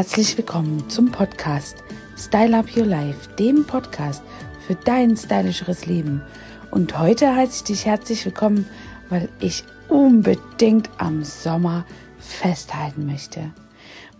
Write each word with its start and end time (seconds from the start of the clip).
Herzlich 0.00 0.38
willkommen 0.38 0.88
zum 0.88 1.12
Podcast 1.12 1.84
Style 2.16 2.56
Up 2.56 2.74
Your 2.74 2.86
Life, 2.86 3.36
dem 3.38 3.66
Podcast 3.66 4.22
für 4.66 4.74
dein 4.74 5.14
stylischeres 5.14 5.84
Leben. 5.84 6.22
Und 6.70 6.98
heute 6.98 7.36
heiße 7.36 7.56
ich 7.56 7.64
dich 7.64 7.84
herzlich 7.84 8.24
willkommen, 8.24 8.66
weil 9.10 9.28
ich 9.40 9.62
unbedingt 9.90 10.88
am 10.96 11.22
Sommer 11.22 11.84
festhalten 12.18 13.04
möchte. 13.04 13.52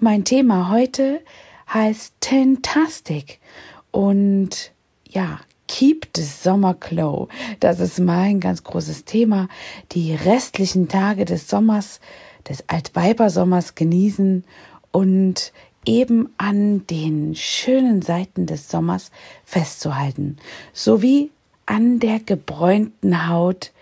Mein 0.01 0.25
Thema 0.25 0.71
heute 0.71 1.23
heißt 1.73 2.13
Tentastic 2.21 3.41
und 3.91 4.73
ja, 5.09 5.41
Keep 5.67 6.09
the 6.15 6.25
Summer 6.25 6.75
Glow. 6.75 7.29
Das 7.59 7.81
ist 7.81 7.99
mein 8.01 8.39
ganz 8.41 8.65
großes 8.65 9.07
Thema. 9.07 9.49
Die 9.93 10.15
restlichen 10.15 10.89
Tage 10.89 11.25
des 11.25 11.49
Sommers, 11.49 12.01
des 12.47 12.69
Altweibersommers 12.69 13.77
genießen 13.77 14.45
und 14.93 15.53
eben 15.85 16.29
an 16.37 16.87
den 16.87 17.35
schönen 17.35 18.03
Seiten 18.03 18.47
des 18.47 18.69
Sommers 18.69 19.11
festzuhalten, 19.45 20.37
sowie 20.73 21.31
an 21.67 22.01
der 22.01 22.21
gebräunten 22.21 23.29
Haut, 23.29 23.73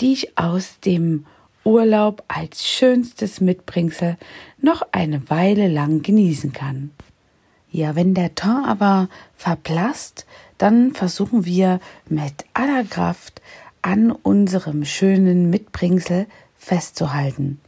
die 0.00 0.12
ich 0.12 0.38
aus 0.38 0.78
dem 0.80 1.26
Urlaub 1.64 2.22
als 2.28 2.66
schönstes 2.66 3.40
Mitbringsel 3.40 4.16
noch 4.60 4.82
eine 4.92 5.28
Weile 5.28 5.68
lang 5.68 6.02
genießen 6.02 6.52
kann. 6.52 6.90
Ja, 7.70 7.94
wenn 7.94 8.14
der 8.14 8.34
Teint 8.34 8.66
aber 8.66 9.08
verblasst, 9.36 10.26
dann 10.58 10.92
versuchen 10.92 11.44
wir 11.44 11.80
mit 12.08 12.44
aller 12.54 12.84
Kraft 12.84 13.40
an 13.82 14.10
unserem 14.10 14.84
schönen 14.84 15.50
Mitbringsel 15.50 16.26
festzuhalten. 16.58 17.60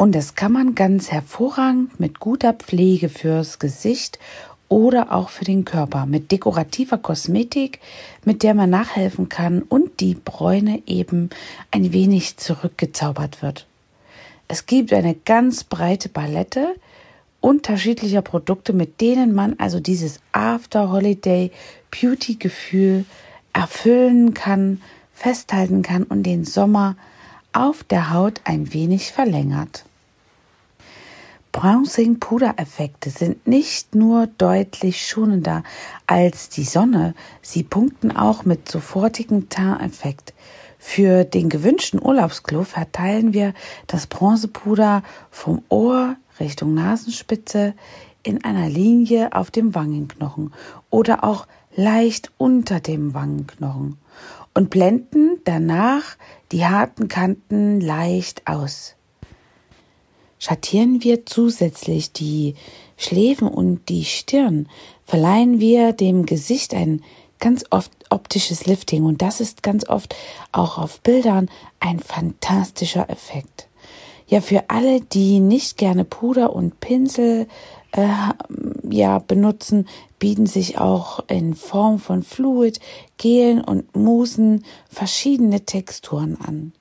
Und 0.00 0.14
das 0.14 0.34
kann 0.34 0.52
man 0.52 0.74
ganz 0.74 1.12
hervorragend 1.12 2.00
mit 2.00 2.20
guter 2.20 2.54
Pflege 2.54 3.10
fürs 3.10 3.58
Gesicht 3.58 4.18
oder 4.66 5.12
auch 5.12 5.28
für 5.28 5.44
den 5.44 5.66
Körper, 5.66 6.06
mit 6.06 6.32
dekorativer 6.32 6.96
Kosmetik, 6.96 7.80
mit 8.24 8.42
der 8.42 8.54
man 8.54 8.70
nachhelfen 8.70 9.28
kann 9.28 9.60
und 9.60 10.00
die 10.00 10.14
Bräune 10.14 10.82
eben 10.86 11.28
ein 11.70 11.92
wenig 11.92 12.38
zurückgezaubert 12.38 13.42
wird. 13.42 13.66
Es 14.48 14.64
gibt 14.64 14.94
eine 14.94 15.14
ganz 15.14 15.64
breite 15.64 16.08
Palette 16.08 16.74
unterschiedlicher 17.42 18.22
Produkte, 18.22 18.72
mit 18.72 19.02
denen 19.02 19.34
man 19.34 19.56
also 19.58 19.80
dieses 19.80 20.20
After 20.32 20.90
Holiday 20.90 21.50
Beauty 21.90 22.36
Gefühl 22.36 23.04
erfüllen 23.52 24.32
kann, 24.32 24.80
festhalten 25.12 25.82
kann 25.82 26.04
und 26.04 26.22
den 26.22 26.46
Sommer 26.46 26.96
auf 27.52 27.84
der 27.84 28.14
Haut 28.14 28.40
ein 28.44 28.72
wenig 28.72 29.12
verlängert. 29.12 29.84
Bronzing-Pudereffekte 31.52 33.10
sind 33.10 33.46
nicht 33.46 33.94
nur 33.94 34.26
deutlich 34.26 35.06
schonender 35.06 35.64
als 36.06 36.48
die 36.48 36.64
Sonne, 36.64 37.14
sie 37.42 37.64
punkten 37.64 38.16
auch 38.16 38.44
mit 38.44 38.70
sofortigem 38.70 39.48
Teint-Effekt. 39.48 40.32
Für 40.78 41.24
den 41.24 41.48
gewünschten 41.48 42.00
Urlaubsklo 42.00 42.64
verteilen 42.64 43.34
wir 43.34 43.52
das 43.86 44.06
Bronzepuder 44.06 45.02
vom 45.30 45.62
Ohr 45.68 46.16
Richtung 46.38 46.72
Nasenspitze 46.74 47.74
in 48.22 48.44
einer 48.44 48.68
Linie 48.68 49.34
auf 49.34 49.50
dem 49.50 49.74
Wangenknochen 49.74 50.54
oder 50.88 51.24
auch 51.24 51.46
leicht 51.74 52.32
unter 52.38 52.80
dem 52.80 53.12
Wangenknochen 53.12 53.98
und 54.54 54.70
blenden 54.70 55.38
danach 55.44 56.16
die 56.52 56.64
harten 56.64 57.08
Kanten 57.08 57.80
leicht 57.80 58.46
aus. 58.46 58.96
Schattieren 60.40 61.04
wir 61.04 61.26
zusätzlich 61.26 62.12
die 62.12 62.54
Schläfen 62.96 63.46
und 63.46 63.90
die 63.90 64.06
Stirn, 64.06 64.68
verleihen 65.04 65.60
wir 65.60 65.92
dem 65.92 66.24
Gesicht 66.24 66.72
ein 66.72 67.02
ganz 67.40 67.66
oft 67.68 67.92
optisches 68.08 68.64
Lifting 68.64 69.04
und 69.04 69.20
das 69.20 69.40
ist 69.40 69.62
ganz 69.62 69.86
oft 69.86 70.16
auch 70.50 70.78
auf 70.78 71.02
Bildern 71.02 71.50
ein 71.78 71.98
fantastischer 71.98 73.10
Effekt. 73.10 73.68
Ja, 74.28 74.40
für 74.40 74.70
alle, 74.70 75.02
die 75.02 75.40
nicht 75.40 75.76
gerne 75.76 76.04
Puder 76.04 76.54
und 76.54 76.80
Pinsel 76.80 77.46
äh, 77.92 78.08
ja 78.88 79.18
benutzen, 79.18 79.88
bieten 80.18 80.46
sich 80.46 80.78
auch 80.78 81.20
in 81.28 81.54
Form 81.54 81.98
von 81.98 82.22
Fluid, 82.22 82.80
Gelen 83.18 83.62
und 83.62 83.94
Musen 83.94 84.64
verschiedene 84.88 85.66
Texturen 85.66 86.38
an. 86.40 86.72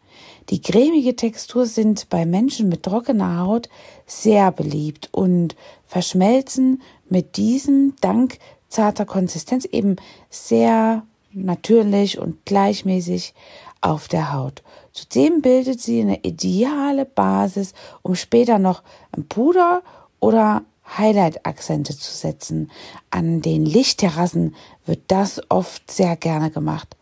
Die 0.49 0.61
cremige 0.61 1.15
Textur 1.15 1.65
sind 1.65 2.09
bei 2.09 2.25
Menschen 2.25 2.69
mit 2.69 2.83
trockener 2.83 3.39
Haut 3.39 3.69
sehr 4.05 4.51
beliebt 4.51 5.09
und 5.11 5.55
verschmelzen 5.85 6.81
mit 7.09 7.37
diesem 7.37 7.95
dank 8.01 8.39
zarter 8.69 9.05
Konsistenz 9.05 9.65
eben 9.65 9.97
sehr 10.29 11.03
natürlich 11.31 12.19
und 12.19 12.45
gleichmäßig 12.45 13.33
auf 13.81 14.07
der 14.07 14.33
Haut. 14.33 14.63
Zudem 14.91 15.41
bildet 15.41 15.81
sie 15.81 16.01
eine 16.01 16.23
ideale 16.23 17.05
Basis, 17.05 17.73
um 18.01 18.15
später 18.15 18.59
noch 18.59 18.83
ein 19.11 19.27
Puder 19.27 19.81
oder 20.19 20.63
Highlight-Akzente 20.97 21.95
zu 21.97 22.11
setzen. 22.11 22.71
An 23.11 23.41
den 23.41 23.65
Lichtterrassen 23.65 24.55
wird 24.85 25.01
das 25.07 25.41
oft 25.49 25.89
sehr 25.91 26.15
gerne 26.15 26.49
gemacht. 26.49 26.95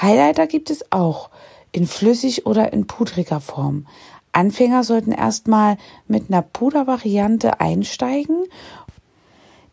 Highlighter 0.00 0.46
gibt 0.46 0.70
es 0.70 0.92
auch 0.92 1.30
in 1.72 1.86
flüssig 1.86 2.46
oder 2.46 2.72
in 2.72 2.86
pudriger 2.86 3.40
Form. 3.40 3.86
Anfänger 4.32 4.84
sollten 4.84 5.12
erstmal 5.12 5.78
mit 6.06 6.28
einer 6.28 6.42
Pudervariante 6.42 7.60
einsteigen, 7.60 8.46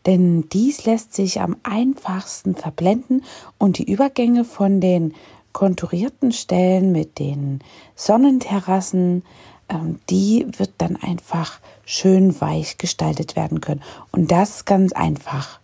denn 0.06 0.48
dies 0.50 0.84
lässt 0.84 1.14
sich 1.14 1.40
am 1.40 1.56
einfachsten 1.62 2.54
verblenden 2.54 3.24
und 3.58 3.78
die 3.78 3.90
Übergänge 3.90 4.44
von 4.44 4.80
den 4.80 5.14
konturierten 5.52 6.32
Stellen 6.32 6.92
mit 6.92 7.18
den 7.18 7.60
Sonnenterrassen, 7.94 9.24
ähm, 9.68 9.98
die 10.10 10.46
wird 10.58 10.72
dann 10.78 10.96
einfach 10.96 11.60
schön 11.84 12.40
weich 12.40 12.78
gestaltet 12.78 13.36
werden 13.36 13.60
können. 13.60 13.82
Und 14.12 14.30
das 14.30 14.64
ganz 14.64 14.92
einfach. 14.92 15.58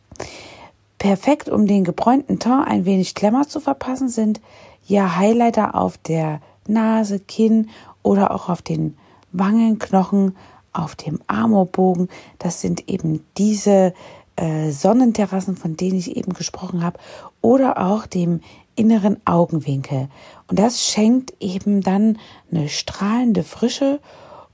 Perfekt, 0.99 1.49
um 1.49 1.67
den 1.67 1.85
gebräunten 1.85 2.39
Teint 2.39 2.69
ein 2.69 2.85
wenig 2.85 3.15
Klemmer 3.15 3.49
zu 3.49 3.61
verpassen, 3.61 4.09
sind 4.09 4.41
ja 4.87 5.17
Highlighter 5.17 5.75
auf 5.75 5.99
der 5.99 6.41
Nase, 6.67 7.21
Kinn 7.21 7.71
oder 8.03 8.33
auch 8.33 8.49
auf 8.49 8.63
den 8.63 8.97
Wangenknochen, 9.33 10.37
auf 10.73 10.95
dem 10.97 11.21
Amorbogen. 11.27 12.09
Das 12.39 12.61
sind 12.61 12.89
eben 12.89 13.25
diese 13.37 13.95
äh, 14.37 14.71
Sonnenterrassen, 14.71 15.57
von 15.57 15.77
denen 15.77 15.99
ich 15.99 16.17
eben 16.17 16.33
gesprochen 16.33 16.83
habe, 16.83 16.99
oder 17.41 17.79
auch 17.79 18.07
dem 18.07 18.41
inneren 18.75 19.19
Augenwinkel. 19.27 20.09
Und 20.49 20.59
das 20.59 20.87
schenkt 20.87 21.35
eben 21.41 21.83
dann 21.83 22.19
eine 22.51 22.69
strahlende 22.69 23.43
Frische 23.43 24.01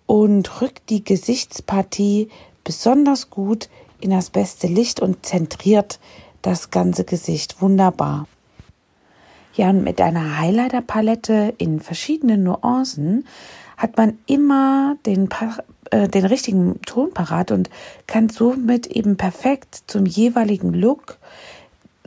und 0.06 0.60
rückt 0.60 0.90
die 0.90 1.04
Gesichtspartie 1.04 2.28
besonders 2.64 3.30
gut 3.30 3.68
in 4.00 4.10
das 4.10 4.30
beste 4.30 4.66
Licht 4.66 5.00
und 5.00 5.24
zentriert 5.24 6.00
das 6.42 6.70
ganze 6.70 7.04
Gesicht 7.04 7.60
wunderbar. 7.60 8.26
Ja, 9.54 9.70
und 9.70 9.82
mit 9.82 10.00
einer 10.00 10.38
Highlighter-Palette 10.38 11.54
in 11.58 11.80
verschiedenen 11.80 12.44
Nuancen 12.44 13.26
hat 13.76 13.96
man 13.96 14.18
immer 14.26 14.96
den, 15.06 15.28
äh, 15.90 16.08
den 16.08 16.24
richtigen 16.24 16.80
Ton 16.82 17.12
parat 17.12 17.50
und 17.50 17.70
kann 18.06 18.28
somit 18.28 18.86
eben 18.86 19.16
perfekt 19.16 19.82
zum 19.86 20.06
jeweiligen 20.06 20.74
Look 20.74 21.18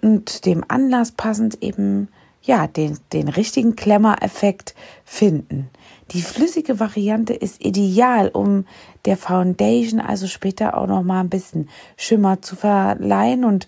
und 0.01 0.45
dem 0.45 0.63
Anlass 0.67 1.11
passend 1.11 1.61
eben 1.61 2.09
ja 2.41 2.67
den, 2.67 2.97
den 3.13 3.27
richtigen 3.27 3.75
Klemmer-Effekt 3.75 4.75
finden. 5.05 5.69
Die 6.11 6.21
flüssige 6.21 6.79
Variante 6.79 7.33
ist 7.33 7.63
ideal, 7.63 8.29
um 8.29 8.65
der 9.05 9.15
Foundation 9.15 10.01
also 10.01 10.27
später 10.27 10.77
auch 10.77 10.87
noch 10.87 11.03
mal 11.03 11.21
ein 11.21 11.29
bisschen 11.29 11.69
Schimmer 11.95 12.41
zu 12.41 12.55
verleihen 12.55 13.45
und 13.45 13.67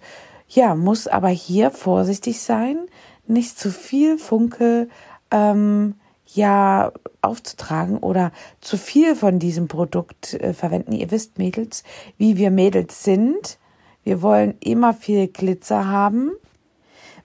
ja, 0.49 0.75
muss 0.75 1.07
aber 1.07 1.29
hier 1.29 1.71
vorsichtig 1.71 2.41
sein, 2.41 2.77
nicht 3.27 3.57
zu 3.57 3.71
viel 3.71 4.17
Funke 4.17 4.87
ähm, 5.31 5.95
ja 6.27 6.91
aufzutragen 7.21 7.97
oder 7.97 8.31
zu 8.59 8.77
viel 8.77 9.15
von 9.15 9.39
diesem 9.39 9.67
Produkt 9.67 10.33
äh, 10.33 10.53
verwenden. 10.53 10.93
Ihr 10.93 11.11
wisst, 11.11 11.37
Mädels, 11.37 11.83
wie 12.17 12.37
wir 12.37 12.51
Mädels 12.51 13.03
sind. 13.03 13.57
Wir 14.03 14.21
wollen 14.21 14.55
immer 14.59 14.93
viel 14.93 15.27
Glitzer 15.27 15.87
haben. 15.87 16.31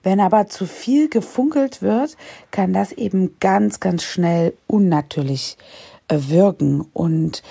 Wenn 0.01 0.21
aber 0.21 0.47
zu 0.47 0.65
viel 0.65 1.09
gefunkelt 1.09 1.81
wird, 1.81 2.15
kann 2.51 2.71
das 2.71 2.93
eben 2.93 3.35
ganz, 3.39 3.81
ganz 3.81 4.03
schnell 4.03 4.53
unnatürlich 4.67 5.57
äh, 6.07 6.17
wirken. 6.27 6.87
Und 6.93 7.43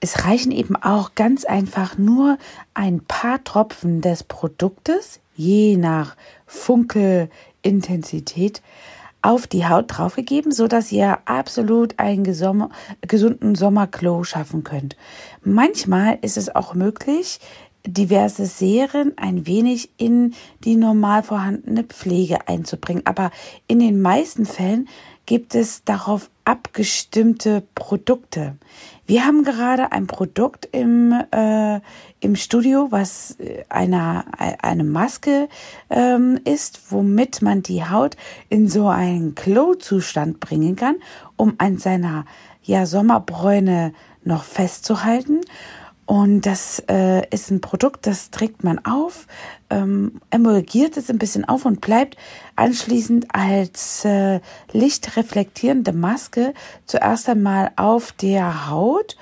es 0.00 0.26
reichen 0.26 0.52
eben 0.52 0.76
auch 0.76 1.14
ganz 1.14 1.46
einfach 1.46 1.96
nur 1.96 2.36
ein 2.74 3.00
paar 3.00 3.42
Tropfen 3.44 4.02
des 4.02 4.22
Produktes, 4.22 5.20
je 5.40 5.76
nach 5.76 6.16
Funkelintensität, 6.46 8.62
auf 9.22 9.46
die 9.46 9.66
Haut 9.66 9.86
draufgegeben, 9.88 10.52
so 10.52 10.66
dass 10.66 10.92
ihr 10.92 11.18
absolut 11.26 11.98
einen 11.98 12.24
gesunden 12.24 13.54
Sommerglow 13.54 14.24
schaffen 14.24 14.64
könnt. 14.64 14.96
Manchmal 15.42 16.18
ist 16.22 16.36
es 16.36 16.54
auch 16.54 16.74
möglich, 16.74 17.40
diverse 17.86 18.46
Serien 18.46 19.12
ein 19.16 19.46
wenig 19.46 19.90
in 19.96 20.34
die 20.64 20.76
normal 20.76 21.22
vorhandene 21.22 21.84
Pflege 21.84 22.48
einzubringen. 22.48 23.06
Aber 23.06 23.30
in 23.66 23.78
den 23.78 24.00
meisten 24.00 24.46
Fällen 24.46 24.88
gibt 25.26 25.54
es 25.54 25.84
darauf 25.84 26.28
abgestimmte 26.44 27.62
Produkte. 27.76 28.56
Wir 29.06 29.24
haben 29.24 29.44
gerade 29.44 29.92
ein 29.92 30.08
Produkt 30.08 30.68
im, 30.72 31.12
äh, 31.30 31.80
im 32.18 32.34
Studio, 32.34 32.88
was 32.90 33.36
eine, 33.68 34.24
eine 34.62 34.84
Maske 34.84 35.48
ähm, 35.88 36.40
ist, 36.44 36.90
womit 36.90 37.42
man 37.42 37.62
die 37.62 37.84
Haut 37.84 38.16
in 38.48 38.68
so 38.68 38.88
einen 38.88 39.34
Glow-Zustand 39.36 40.40
bringen 40.40 40.74
kann, 40.74 40.96
um 41.36 41.54
an 41.58 41.78
seiner 41.78 42.24
ja, 42.62 42.86
Sommerbräune 42.86 43.92
noch 44.24 44.44
festzuhalten. 44.44 45.40
Und 46.10 46.40
das 46.40 46.82
äh, 46.88 47.24
ist 47.28 47.52
ein 47.52 47.60
Produkt, 47.60 48.04
das 48.04 48.32
trägt 48.32 48.64
man 48.64 48.84
auf, 48.84 49.28
ähm, 49.70 50.20
emulgiert 50.30 50.96
es 50.96 51.08
ein 51.08 51.18
bisschen 51.18 51.44
auf 51.44 51.64
und 51.64 51.80
bleibt 51.80 52.16
anschließend 52.56 53.28
als 53.32 54.04
äh, 54.04 54.40
lichtreflektierende 54.72 55.92
Maske 55.92 56.52
zuerst 56.84 57.28
einmal 57.28 57.70
auf 57.76 58.10
der 58.10 58.68
Haut. 58.68 59.16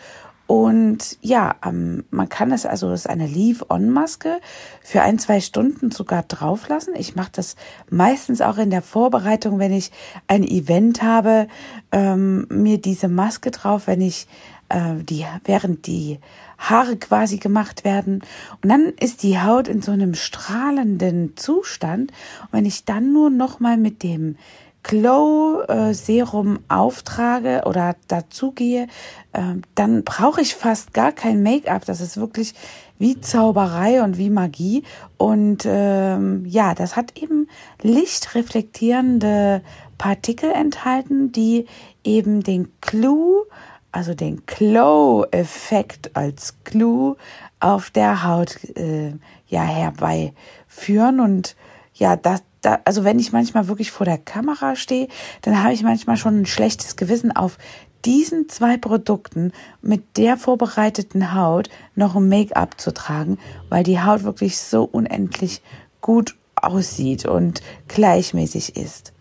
Und 0.46 1.18
ja, 1.20 1.56
ähm, 1.62 2.06
man 2.10 2.30
kann 2.30 2.52
es 2.52 2.64
also, 2.64 2.88
das 2.88 3.00
ist 3.00 3.10
eine 3.10 3.26
Leave-On-Maske, 3.26 4.40
für 4.80 5.02
ein, 5.02 5.18
zwei 5.18 5.42
Stunden 5.42 5.90
sogar 5.90 6.22
drauflassen. 6.22 6.94
Ich 6.96 7.14
mache 7.14 7.32
das 7.32 7.56
meistens 7.90 8.40
auch 8.40 8.56
in 8.56 8.70
der 8.70 8.80
Vorbereitung, 8.80 9.58
wenn 9.58 9.74
ich 9.74 9.92
ein 10.26 10.42
Event 10.42 11.02
habe, 11.02 11.48
ähm, 11.92 12.46
mir 12.48 12.78
diese 12.78 13.08
Maske 13.08 13.50
drauf, 13.50 13.88
wenn 13.88 14.00
ich 14.00 14.26
äh, 14.70 14.94
die, 15.02 15.26
während 15.44 15.86
die 15.86 16.18
Haare 16.58 16.96
quasi 16.96 17.38
gemacht 17.38 17.84
werden. 17.84 18.22
Und 18.62 18.68
dann 18.68 18.92
ist 19.00 19.22
die 19.22 19.40
Haut 19.40 19.68
in 19.68 19.80
so 19.80 19.92
einem 19.92 20.14
strahlenden 20.14 21.36
Zustand. 21.36 22.10
Und 22.42 22.48
wenn 22.52 22.66
ich 22.66 22.84
dann 22.84 23.12
nur 23.12 23.30
noch 23.30 23.60
mal 23.60 23.76
mit 23.76 24.02
dem 24.02 24.36
Glow 24.82 25.62
äh, 25.68 25.92
Serum 25.92 26.60
auftrage 26.68 27.62
oder 27.66 27.96
dazugehe, 28.08 28.86
äh, 29.32 29.54
dann 29.74 30.04
brauche 30.04 30.40
ich 30.40 30.54
fast 30.54 30.94
gar 30.94 31.12
kein 31.12 31.42
Make-up. 31.42 31.84
Das 31.84 32.00
ist 32.00 32.16
wirklich 32.16 32.54
wie 32.98 33.20
Zauberei 33.20 34.02
und 34.02 34.18
wie 34.18 34.30
Magie. 34.30 34.84
Und 35.16 35.64
ähm, 35.66 36.44
ja, 36.46 36.74
das 36.74 36.96
hat 36.96 37.18
eben 37.18 37.48
lichtreflektierende 37.82 39.62
Partikel 39.98 40.52
enthalten, 40.52 41.32
die 41.32 41.66
eben 42.04 42.42
den 42.42 42.72
Clou 42.80 43.44
also 43.92 44.14
den 44.14 44.44
Glow-Effekt 44.46 46.16
als 46.16 46.56
Glue 46.64 47.16
auf 47.60 47.90
der 47.90 48.24
Haut 48.24 48.56
äh, 48.76 49.14
ja 49.48 49.62
herbeiführen 49.62 51.20
und 51.20 51.56
ja, 51.94 52.16
das, 52.16 52.42
da, 52.60 52.78
also 52.84 53.04
wenn 53.04 53.18
ich 53.18 53.32
manchmal 53.32 53.66
wirklich 53.68 53.90
vor 53.90 54.04
der 54.04 54.18
Kamera 54.18 54.76
stehe, 54.76 55.08
dann 55.42 55.62
habe 55.62 55.72
ich 55.72 55.82
manchmal 55.82 56.16
schon 56.16 56.42
ein 56.42 56.46
schlechtes 56.46 56.96
Gewissen 56.96 57.34
auf 57.34 57.58
diesen 58.04 58.48
zwei 58.48 58.76
Produkten 58.76 59.52
mit 59.82 60.16
der 60.16 60.36
vorbereiteten 60.36 61.34
Haut 61.34 61.68
noch 61.96 62.14
ein 62.14 62.28
Make-up 62.28 62.80
zu 62.80 62.92
tragen, 62.92 63.38
weil 63.68 63.82
die 63.82 64.00
Haut 64.00 64.22
wirklich 64.22 64.58
so 64.58 64.84
unendlich 64.84 65.62
gut 66.00 66.36
aussieht 66.54 67.26
und 67.26 67.62
gleichmäßig 67.88 68.76
ist. 68.76 69.12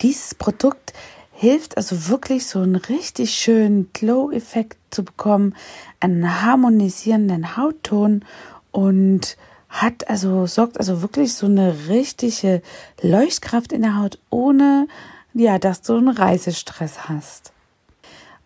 Dieses 0.00 0.34
Produkt 0.34 0.92
hilft 1.40 1.78
also 1.78 2.08
wirklich 2.08 2.46
so 2.46 2.58
einen 2.58 2.76
richtig 2.76 3.34
schönen 3.34 3.88
Glow-Effekt 3.94 4.76
zu 4.90 5.06
bekommen, 5.06 5.54
einen 5.98 6.42
harmonisierenden 6.42 7.56
Hautton 7.56 8.26
und 8.72 9.38
hat 9.70 10.10
also, 10.10 10.46
sorgt 10.46 10.78
also 10.78 11.00
wirklich 11.00 11.32
so 11.32 11.46
eine 11.46 11.88
richtige 11.88 12.60
Leuchtkraft 13.00 13.72
in 13.72 13.80
der 13.80 13.96
Haut, 13.96 14.18
ohne 14.28 14.86
ja, 15.32 15.58
dass 15.58 15.80
du 15.80 15.96
einen 15.96 16.10
Reisestress 16.10 17.08
hast. 17.08 17.52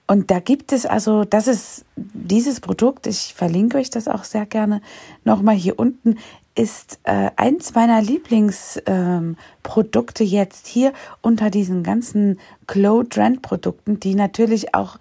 Und 0.07 0.31
da 0.31 0.39
gibt 0.39 0.71
es 0.73 0.87
also, 0.87 1.25
das 1.25 1.49
ist 1.49 1.85
dieses 1.97 2.61
Produkt, 2.61 3.09
ich 3.09 3.35
verlinke 3.35 3.79
euch 3.79 3.91
das 3.91 4.07
auch 4.07 4.23
sehr 4.23 4.47
gerne 4.47 4.81
nochmal 5.25 5.57
hier 5.57 5.81
unten, 5.81 6.19
ist 6.55 7.01
äh, 7.03 7.31
eins 7.37 7.75
meiner 7.75 8.01
Lieblingsprodukte 8.01 10.25
ähm, 10.25 10.31
jetzt 10.31 10.69
hier 10.69 10.93
unter 11.21 11.51
diesen 11.51 11.83
ganzen 11.83 12.39
Glow 12.67 13.03
Trend 13.03 13.43
Produkten, 13.43 13.99
die 13.99 14.15
natürlich 14.15 14.75
auch 14.75 14.99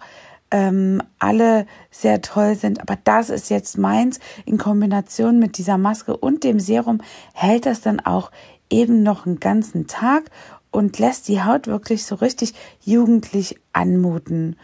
ähm, 0.50 1.02
alle 1.18 1.66
sehr 1.90 2.22
toll 2.22 2.56
sind. 2.56 2.80
Aber 2.80 2.98
das 3.02 3.30
ist 3.30 3.50
jetzt 3.50 3.78
meins 3.78 4.18
in 4.44 4.58
Kombination 4.58 5.38
mit 5.38 5.58
dieser 5.58 5.78
Maske 5.78 6.16
und 6.16 6.44
dem 6.44 6.58
Serum 6.58 7.00
hält 7.32 7.66
das 7.66 7.80
dann 7.80 8.00
auch 8.00 8.32
eben 8.68 9.02
noch 9.02 9.26
einen 9.26 9.38
ganzen 9.38 9.86
Tag 9.86 10.24
und 10.72 10.98
lässt 10.98 11.28
die 11.28 11.42
Haut 11.42 11.68
wirklich 11.68 12.04
so 12.04 12.16
richtig 12.16 12.54
jugendlich 12.80 13.60
anmuten. 13.72 14.56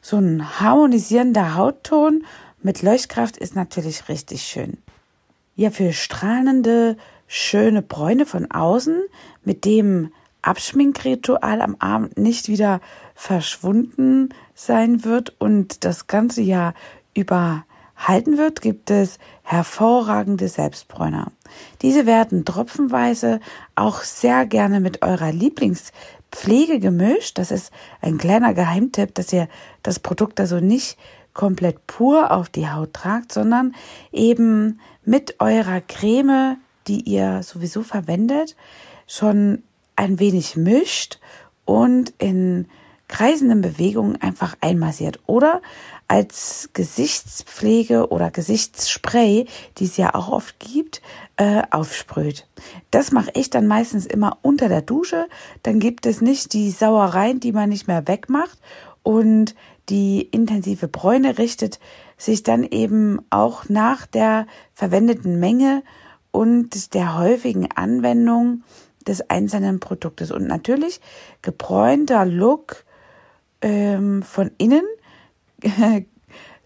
So 0.00 0.18
ein 0.18 0.60
harmonisierender 0.60 1.56
Hautton 1.56 2.24
mit 2.62 2.82
Leuchtkraft 2.82 3.36
ist 3.36 3.56
natürlich 3.56 4.08
richtig 4.08 4.42
schön 4.42 4.78
ja 5.56 5.70
für 5.70 5.92
strahlende, 5.92 6.96
schöne 7.26 7.82
Bräune 7.82 8.26
von 8.26 8.50
außen, 8.50 9.02
mit 9.44 9.64
dem 9.64 10.12
Abschminkritual 10.42 11.60
am 11.60 11.74
Abend 11.80 12.16
nicht 12.16 12.48
wieder 12.48 12.80
verschwunden 13.14 14.28
sein 14.54 15.04
wird 15.04 15.34
und 15.40 15.84
das 15.84 16.06
ganze 16.06 16.42
Jahr 16.42 16.74
über 17.14 17.64
halten 17.96 18.36
wird, 18.36 18.60
gibt 18.60 18.90
es 18.90 19.18
hervorragende 19.42 20.48
Selbstbräuner. 20.48 21.32
Diese 21.82 22.06
werden 22.06 22.44
tropfenweise 22.44 23.40
auch 23.74 24.00
sehr 24.02 24.44
gerne 24.46 24.80
mit 24.80 25.02
eurer 25.02 25.32
Lieblingspflege 25.32 26.78
gemischt. 26.78 27.38
Das 27.38 27.50
ist 27.50 27.72
ein 28.02 28.18
kleiner 28.18 28.54
Geheimtipp, 28.54 29.14
dass 29.14 29.32
ihr 29.32 29.48
das 29.82 29.98
Produkt 29.98 30.38
also 30.40 30.60
nicht 30.60 30.98
komplett 31.32 31.86
pur 31.86 32.30
auf 32.30 32.48
die 32.48 32.68
Haut 32.68 32.94
tragt, 32.94 33.32
sondern 33.32 33.74
eben 34.12 34.80
mit 35.06 35.40
eurer 35.40 35.80
Creme, 35.80 36.58
die 36.86 37.00
ihr 37.00 37.42
sowieso 37.42 37.82
verwendet, 37.82 38.56
schon 39.06 39.62
ein 39.94 40.18
wenig 40.18 40.56
mischt 40.56 41.18
und 41.64 42.12
in 42.18 42.66
kreisenden 43.08 43.60
Bewegungen 43.60 44.20
einfach 44.20 44.56
einmassiert 44.60 45.20
oder 45.26 45.62
als 46.08 46.70
Gesichtspflege 46.72 48.08
oder 48.08 48.30
Gesichtsspray, 48.30 49.46
die 49.78 49.84
es 49.84 49.96
ja 49.96 50.14
auch 50.14 50.28
oft 50.28 50.58
gibt, 50.58 51.02
äh, 51.36 51.62
aufsprüht. 51.70 52.48
Das 52.90 53.12
mache 53.12 53.30
ich 53.34 53.50
dann 53.50 53.66
meistens 53.66 54.06
immer 54.06 54.38
unter 54.42 54.68
der 54.68 54.82
Dusche. 54.82 55.28
Dann 55.62 55.78
gibt 55.78 56.06
es 56.06 56.20
nicht 56.20 56.52
die 56.52 56.70
Sauereien, 56.70 57.40
die 57.40 57.52
man 57.52 57.68
nicht 57.68 57.86
mehr 57.86 58.06
wegmacht 58.08 58.58
und 59.02 59.54
die 59.88 60.22
intensive 60.22 60.88
Bräune 60.88 61.38
richtet 61.38 61.78
sich 62.16 62.42
dann 62.42 62.64
eben 62.64 63.20
auch 63.30 63.68
nach 63.68 64.06
der 64.06 64.46
verwendeten 64.74 65.38
Menge 65.38 65.82
und 66.30 66.94
der 66.94 67.18
häufigen 67.18 67.68
Anwendung 67.74 68.62
des 69.06 69.30
einzelnen 69.30 69.80
Produktes. 69.80 70.30
Und 70.30 70.46
natürlich 70.46 71.00
gebräunter 71.42 72.24
Look 72.24 72.84
ähm, 73.62 74.22
von 74.22 74.50
innen 74.58 74.84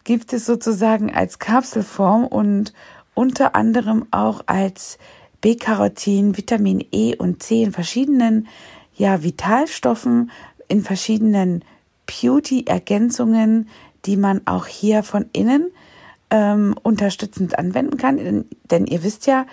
gibt 0.05 0.33
es 0.33 0.47
sozusagen 0.47 1.15
als 1.15 1.39
Kapselform 1.39 2.27
und 2.27 2.73
unter 3.15 3.55
anderem 3.55 4.07
auch 4.11 4.43
als 4.47 4.99
B-Carotin, 5.41 6.37
Vitamin 6.37 6.85
E 6.93 7.15
und 7.17 7.43
C 7.43 7.63
in 7.63 7.73
verschiedenen 7.73 8.49
ja, 8.95 9.23
Vitalstoffen, 9.23 10.31
in 10.69 10.83
verschiedenen 10.83 11.65
Beauty-Ergänzungen, 12.07 13.69
die 14.07 14.17
man 14.17 14.43
auch 14.47 14.67
hier 14.67 15.03
von 15.03 15.27
innen 15.33 15.71
ähm, 16.31 16.75
unterstützend 16.83 17.59
anwenden 17.59 17.97
kann. 17.97 18.17
Denn, 18.17 18.45
denn, 18.71 18.87
ihr 18.87 19.03
wisst 19.03 19.27
ja, 19.27 19.47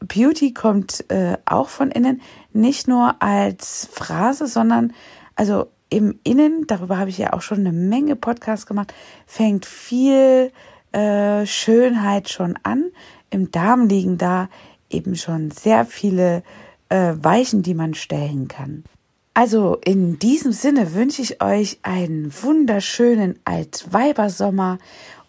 Beauty 0.00 0.54
kommt 0.54 1.04
äh, 1.10 1.36
auch 1.44 1.68
von 1.68 1.90
innen, 1.90 2.22
nicht 2.52 2.88
nur 2.88 3.20
als 3.22 3.88
Phrase, 3.92 4.46
sondern 4.46 4.92
also 5.36 5.66
im 5.90 6.20
Innen, 6.22 6.66
darüber 6.66 6.98
habe 6.98 7.10
ich 7.10 7.18
ja 7.18 7.32
auch 7.32 7.42
schon 7.42 7.58
eine 7.58 7.72
Menge 7.72 8.16
Podcasts 8.16 8.66
gemacht, 8.66 8.94
fängt 9.26 9.66
viel 9.66 10.52
äh, 10.92 11.44
Schönheit 11.46 12.28
schon 12.28 12.56
an. 12.62 12.90
Im 13.30 13.50
Darm 13.50 13.88
liegen 13.88 14.16
da 14.16 14.48
eben 14.88 15.16
schon 15.16 15.50
sehr 15.50 15.84
viele 15.84 16.42
äh, 16.88 17.14
Weichen, 17.20 17.62
die 17.62 17.74
man 17.74 17.94
stellen 17.94 18.48
kann. 18.48 18.84
Also 19.34 19.78
in 19.84 20.18
diesem 20.18 20.52
Sinne 20.52 20.94
wünsche 20.94 21.22
ich 21.22 21.42
euch 21.42 21.78
einen 21.82 22.32
wunderschönen 22.42 23.38
Altweibersommer 23.44 24.78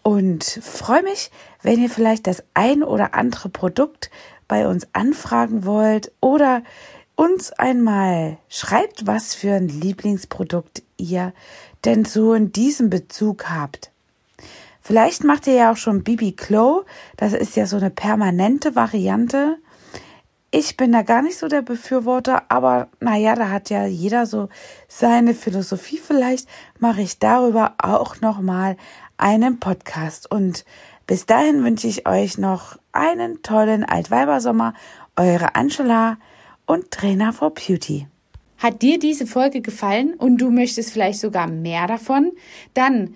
und 0.03 0.43
freue 0.43 1.03
mich, 1.03 1.29
wenn 1.61 1.81
ihr 1.81 1.89
vielleicht 1.89 2.25
das 2.27 2.43
ein 2.53 2.83
oder 2.83 3.13
andere 3.13 3.49
Produkt 3.49 4.09
bei 4.47 4.67
uns 4.67 4.87
anfragen 4.93 5.65
wollt 5.65 6.11
oder 6.19 6.63
uns 7.15 7.51
einmal 7.51 8.37
schreibt, 8.49 9.05
was 9.05 9.35
für 9.35 9.53
ein 9.53 9.67
Lieblingsprodukt 9.67 10.81
ihr 10.97 11.33
denn 11.85 12.03
so 12.03 12.33
in 12.33 12.51
diesem 12.51 12.89
Bezug 12.89 13.49
habt. 13.49 13.91
Vielleicht 14.81 15.23
macht 15.23 15.45
ihr 15.45 15.53
ja 15.53 15.71
auch 15.71 15.77
schon 15.77 16.03
Bibi 16.03 16.31
Glow. 16.31 16.83
Das 17.17 17.33
ist 17.33 17.55
ja 17.55 17.67
so 17.67 17.77
eine 17.77 17.91
permanente 17.91 18.75
Variante. 18.75 19.57
Ich 20.53 20.75
bin 20.75 20.91
da 20.91 21.01
gar 21.01 21.21
nicht 21.21 21.37
so 21.37 21.47
der 21.47 21.61
Befürworter, 21.61 22.43
aber 22.49 22.89
naja, 22.99 23.35
da 23.35 23.49
hat 23.49 23.69
ja 23.69 23.85
jeder 23.85 24.25
so 24.25 24.49
seine 24.89 25.33
Philosophie. 25.33 25.97
Vielleicht 25.97 26.49
mache 26.77 27.01
ich 27.01 27.19
darüber 27.19 27.75
auch 27.77 28.19
nochmal 28.19 28.75
einen 29.15 29.61
Podcast. 29.61 30.29
Und 30.29 30.65
bis 31.07 31.25
dahin 31.25 31.63
wünsche 31.63 31.87
ich 31.87 32.05
euch 32.05 32.37
noch 32.37 32.77
einen 32.91 33.41
tollen 33.43 33.85
Altweibersommer. 33.85 34.73
Eure 35.15 35.55
Angela 35.55 36.17
und 36.65 36.91
Trainer 36.91 37.31
for 37.31 37.53
Beauty. 37.53 38.07
Hat 38.57 38.81
dir 38.81 38.99
diese 38.99 39.27
Folge 39.27 39.61
gefallen 39.61 40.15
und 40.15 40.37
du 40.37 40.51
möchtest 40.51 40.91
vielleicht 40.91 41.21
sogar 41.21 41.47
mehr 41.47 41.87
davon? 41.87 42.33
Dann 42.73 43.15